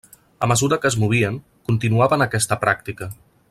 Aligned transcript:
A 0.45 0.47
mesura 0.51 0.79
que 0.85 0.89
es 0.91 0.97
movien, 1.03 1.37
continuaven 1.69 2.27
aquesta 2.27 2.59
pràctica. 2.67 3.13